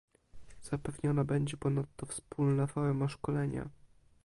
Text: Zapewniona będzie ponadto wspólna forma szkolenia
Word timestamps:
Zapewniona 0.61 1.23
będzie 1.23 1.57
ponadto 1.57 2.05
wspólna 2.05 2.67
forma 2.67 3.07
szkolenia 3.09 3.69